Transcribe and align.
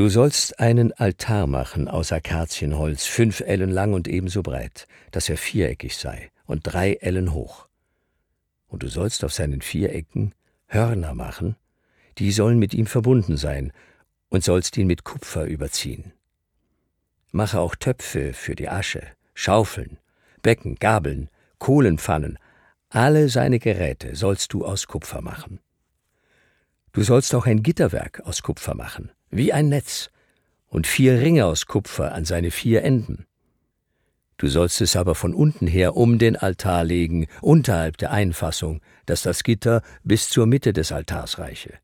Du 0.00 0.08
sollst 0.08 0.58
einen 0.58 0.94
Altar 0.94 1.46
machen 1.46 1.86
aus 1.86 2.10
Akazienholz, 2.10 3.04
fünf 3.04 3.40
Ellen 3.40 3.68
lang 3.68 3.92
und 3.92 4.08
ebenso 4.08 4.42
breit, 4.42 4.88
dass 5.10 5.28
er 5.28 5.36
viereckig 5.36 5.98
sei 5.98 6.30
und 6.46 6.62
drei 6.62 6.94
Ellen 6.94 7.34
hoch. 7.34 7.68
Und 8.66 8.82
du 8.82 8.88
sollst 8.88 9.24
auf 9.24 9.34
seinen 9.34 9.60
vier 9.60 9.94
Ecken 9.94 10.34
Hörner 10.68 11.12
machen, 11.12 11.54
die 12.16 12.32
sollen 12.32 12.58
mit 12.58 12.72
ihm 12.72 12.86
verbunden 12.86 13.36
sein, 13.36 13.74
und 14.30 14.42
sollst 14.42 14.78
ihn 14.78 14.86
mit 14.86 15.04
Kupfer 15.04 15.44
überziehen. 15.44 16.14
Mache 17.30 17.60
auch 17.60 17.74
Töpfe 17.74 18.32
für 18.32 18.54
die 18.54 18.70
Asche, 18.70 19.02
Schaufeln, 19.34 19.98
Becken, 20.40 20.76
Gabeln, 20.76 21.28
Kohlenpfannen, 21.58 22.38
alle 22.88 23.28
seine 23.28 23.58
Geräte 23.58 24.16
sollst 24.16 24.54
du 24.54 24.64
aus 24.64 24.86
Kupfer 24.86 25.20
machen. 25.20 25.60
Du 26.92 27.02
sollst 27.02 27.34
auch 27.34 27.44
ein 27.44 27.62
Gitterwerk 27.62 28.20
aus 28.20 28.40
Kupfer 28.40 28.74
machen, 28.74 29.10
wie 29.30 29.52
ein 29.52 29.68
Netz, 29.68 30.10
und 30.68 30.86
vier 30.86 31.20
Ringe 31.20 31.46
aus 31.46 31.66
Kupfer 31.66 32.12
an 32.12 32.24
seine 32.24 32.50
vier 32.50 32.82
Enden. 32.82 33.26
Du 34.36 34.48
sollst 34.48 34.80
es 34.80 34.96
aber 34.96 35.14
von 35.14 35.34
unten 35.34 35.66
her 35.66 35.96
um 35.96 36.18
den 36.18 36.36
Altar 36.36 36.84
legen, 36.84 37.26
unterhalb 37.42 37.98
der 37.98 38.10
Einfassung, 38.10 38.80
dass 39.04 39.22
das 39.22 39.42
Gitter 39.42 39.82
bis 40.02 40.30
zur 40.30 40.46
Mitte 40.46 40.72
des 40.72 40.92
Altars 40.92 41.38
reiche. 41.38 41.74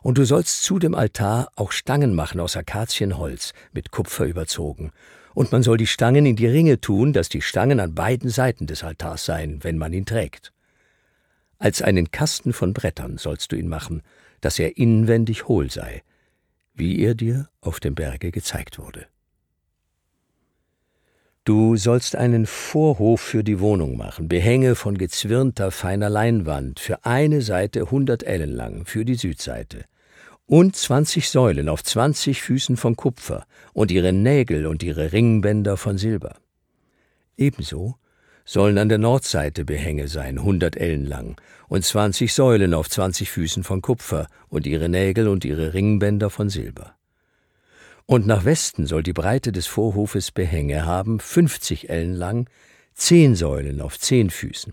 Und 0.00 0.16
du 0.16 0.24
sollst 0.24 0.62
zu 0.62 0.78
dem 0.78 0.94
Altar 0.94 1.48
auch 1.56 1.72
Stangen 1.72 2.14
machen 2.14 2.40
aus 2.40 2.56
Akazienholz, 2.56 3.52
mit 3.72 3.90
Kupfer 3.90 4.24
überzogen. 4.24 4.92
Und 5.34 5.52
man 5.52 5.62
soll 5.62 5.76
die 5.76 5.86
Stangen 5.86 6.24
in 6.24 6.36
die 6.36 6.46
Ringe 6.46 6.80
tun, 6.80 7.12
dass 7.12 7.28
die 7.28 7.42
Stangen 7.42 7.80
an 7.80 7.94
beiden 7.94 8.30
Seiten 8.30 8.66
des 8.66 8.82
Altars 8.82 9.24
seien, 9.24 9.62
wenn 9.62 9.76
man 9.76 9.92
ihn 9.92 10.06
trägt. 10.06 10.52
Als 11.58 11.82
einen 11.82 12.10
Kasten 12.10 12.52
von 12.52 12.72
Brettern 12.72 13.18
sollst 13.18 13.52
du 13.52 13.56
ihn 13.56 13.68
machen, 13.68 14.02
dass 14.40 14.58
er 14.58 14.78
inwendig 14.78 15.48
hohl 15.48 15.70
sei, 15.70 16.02
wie 16.78 17.00
er 17.00 17.14
dir 17.14 17.48
auf 17.60 17.80
dem 17.80 17.94
Berge 17.94 18.30
gezeigt 18.30 18.78
wurde. 18.78 19.06
Du 21.44 21.76
sollst 21.76 22.14
einen 22.14 22.44
Vorhof 22.44 23.20
für 23.20 23.42
die 23.42 23.58
Wohnung 23.58 23.96
machen, 23.96 24.28
Behänge 24.28 24.74
von 24.74 24.98
gezwirnter 24.98 25.70
feiner 25.70 26.10
Leinwand, 26.10 26.78
für 26.78 27.06
eine 27.06 27.40
Seite 27.40 27.90
hundert 27.90 28.22
Ellen 28.22 28.52
lang, 28.52 28.84
für 28.84 29.04
die 29.06 29.14
Südseite, 29.14 29.86
und 30.44 30.76
zwanzig 30.76 31.30
Säulen 31.30 31.68
auf 31.68 31.82
zwanzig 31.82 32.42
Füßen 32.42 32.76
von 32.76 32.96
Kupfer 32.96 33.46
und 33.72 33.90
ihre 33.90 34.12
Nägel 34.12 34.66
und 34.66 34.82
ihre 34.82 35.12
Ringbänder 35.12 35.76
von 35.76 35.96
Silber. 35.96 36.36
Ebenso 37.36 37.96
sollen 38.48 38.78
an 38.78 38.88
der 38.88 38.96
Nordseite 38.96 39.66
Behänge 39.66 40.08
sein, 40.08 40.42
hundert 40.42 40.74
Ellen 40.74 41.04
lang, 41.04 41.38
und 41.68 41.84
zwanzig 41.84 42.32
Säulen 42.32 42.72
auf 42.72 42.88
zwanzig 42.88 43.30
Füßen 43.30 43.62
von 43.62 43.82
Kupfer 43.82 44.26
und 44.48 44.66
ihre 44.66 44.88
Nägel 44.88 45.28
und 45.28 45.44
ihre 45.44 45.74
Ringbänder 45.74 46.30
von 46.30 46.48
Silber. 46.48 46.94
Und 48.06 48.26
nach 48.26 48.46
Westen 48.46 48.86
soll 48.86 49.02
die 49.02 49.12
Breite 49.12 49.52
des 49.52 49.66
Vorhofes 49.66 50.30
Behänge 50.30 50.86
haben, 50.86 51.20
fünfzig 51.20 51.90
Ellen 51.90 52.14
lang, 52.14 52.48
zehn 52.94 53.34
Säulen 53.34 53.82
auf 53.82 53.98
zehn 53.98 54.30
Füßen. 54.30 54.72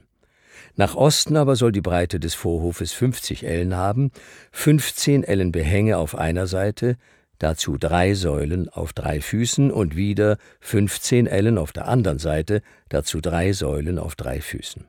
Nach 0.77 0.95
Osten 0.95 1.35
aber 1.35 1.57
soll 1.57 1.73
die 1.73 1.81
Breite 1.81 2.17
des 2.17 2.33
Vorhofes 2.33 2.93
fünfzig 2.93 3.45
Ellen 3.45 3.75
haben, 3.75 4.11
fünfzehn 4.53 5.25
Ellen 5.25 5.51
Behänge 5.51 5.97
auf 5.97 6.15
einer 6.15 6.47
Seite, 6.47 6.95
dazu 7.39 7.77
drei 7.77 8.13
Säulen 8.13 8.69
auf 8.69 8.93
drei 8.93 9.21
Füßen 9.21 9.71
und 9.71 9.95
wieder 9.95 10.37
fünfzehn 10.59 11.27
Ellen 11.27 11.57
auf 11.57 11.71
der 11.71 11.87
anderen 11.87 12.19
Seite, 12.19 12.61
dazu 12.89 13.21
drei 13.21 13.53
Säulen 13.53 13.99
auf 13.99 14.15
drei 14.15 14.41
Füßen. 14.41 14.85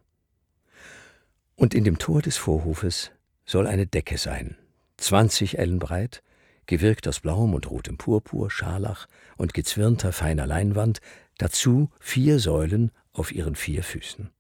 Und 1.55 1.75
in 1.75 1.85
dem 1.85 1.99
Tor 1.99 2.23
des 2.23 2.37
Vorhofes 2.37 3.13
soll 3.45 3.67
eine 3.67 3.87
Decke 3.87 4.19
sein, 4.19 4.57
zwanzig 4.97 5.59
Ellen 5.59 5.79
breit, 5.79 6.23
gewirkt 6.67 7.07
aus 7.09 7.21
blauem 7.21 7.55
und 7.55 7.71
rotem 7.71 7.97
Purpur, 7.97 8.51
Scharlach 8.51 9.07
und 9.37 9.55
gezwirnter 9.55 10.13
feiner 10.13 10.47
Leinwand, 10.47 11.01
dazu 11.39 11.91
vier 12.01 12.39
Säulen 12.41 12.91
auf 13.13 13.33
ihren 13.33 13.55
vier 13.55 13.83
Füßen. 13.83 14.31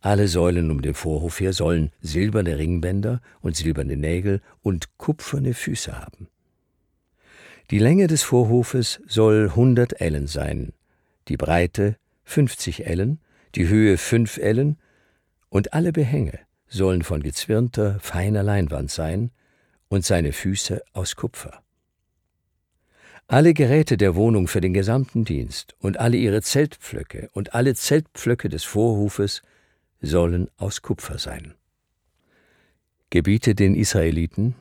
Alle 0.00 0.28
Säulen 0.28 0.70
um 0.70 0.82
den 0.82 0.94
Vorhof 0.94 1.40
her 1.40 1.52
sollen 1.52 1.90
silberne 2.00 2.58
Ringbänder 2.58 3.20
und 3.40 3.56
silberne 3.56 3.96
Nägel 3.96 4.40
und 4.62 4.96
kupferne 4.98 5.52
Füße 5.52 5.98
haben. 5.98 6.28
Die 7.70 7.78
Länge 7.78 8.08
des 8.08 8.24
Vorhofes 8.24 9.00
soll 9.06 9.52
hundert 9.54 10.00
Ellen 10.00 10.26
sein, 10.26 10.72
die 11.28 11.36
Breite 11.36 11.96
fünfzig 12.24 12.84
Ellen, 12.86 13.20
die 13.54 13.68
Höhe 13.68 13.96
fünf 13.96 14.38
Ellen, 14.38 14.76
und 15.50 15.72
alle 15.72 15.92
Behänge 15.92 16.40
sollen 16.66 17.02
von 17.02 17.22
gezwirnter, 17.22 18.00
feiner 18.00 18.42
Leinwand 18.42 18.90
sein, 18.90 19.30
und 19.88 20.04
seine 20.04 20.32
Füße 20.32 20.82
aus 20.92 21.14
Kupfer. 21.14 21.62
Alle 23.28 23.54
Geräte 23.54 23.96
der 23.96 24.16
Wohnung 24.16 24.48
für 24.48 24.60
den 24.60 24.74
gesamten 24.74 25.24
Dienst 25.24 25.76
und 25.78 25.98
alle 25.98 26.16
ihre 26.16 26.42
Zeltpflöcke 26.42 27.30
und 27.32 27.54
alle 27.54 27.76
Zeltpflöcke 27.76 28.48
des 28.48 28.64
Vorhofes 28.64 29.42
sollen 30.00 30.48
aus 30.56 30.82
Kupfer 30.82 31.18
sein. 31.18 31.54
Gebiete 33.10 33.54
den 33.54 33.76
Israeliten, 33.76 34.56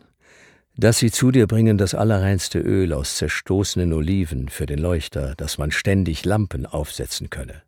dass 0.79 0.97
sie 0.99 1.11
zu 1.11 1.31
dir 1.31 1.45
bringen 1.45 1.77
das 1.77 1.93
allerreinste 1.93 2.59
Öl 2.59 2.93
aus 2.93 3.17
zerstoßenen 3.17 3.91
Oliven 3.91 4.47
für 4.47 4.65
den 4.65 4.79
Leuchter, 4.79 5.33
dass 5.35 5.57
man 5.57 5.71
ständig 5.71 6.23
Lampen 6.23 6.65
aufsetzen 6.65 7.29
könne. 7.29 7.63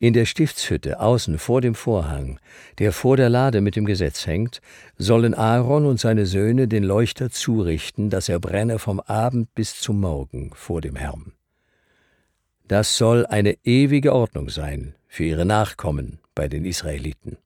In 0.00 0.14
der 0.14 0.24
Stiftshütte 0.24 0.98
außen 0.98 1.38
vor 1.38 1.60
dem 1.60 1.74
Vorhang, 1.74 2.40
der 2.78 2.92
vor 2.92 3.16
der 3.16 3.28
Lade 3.28 3.60
mit 3.60 3.76
dem 3.76 3.84
Gesetz 3.84 4.26
hängt, 4.26 4.60
sollen 4.96 5.34
Aaron 5.34 5.84
und 5.84 6.00
seine 6.00 6.26
Söhne 6.26 6.68
den 6.68 6.84
Leuchter 6.84 7.30
zurichten, 7.30 8.10
dass 8.10 8.28
er 8.28 8.40
brenne 8.40 8.78
vom 8.78 8.98
Abend 9.00 9.54
bis 9.54 9.78
zum 9.78 10.00
Morgen 10.00 10.50
vor 10.54 10.80
dem 10.80 10.96
Herrn. 10.96 11.32
Das 12.66 12.96
soll 12.96 13.26
eine 13.26 13.58
ewige 13.64 14.14
Ordnung 14.14 14.48
sein 14.48 14.94
für 15.06 15.24
ihre 15.24 15.44
Nachkommen 15.44 16.18
bei 16.34 16.48
den 16.48 16.64
Israeliten. 16.64 17.36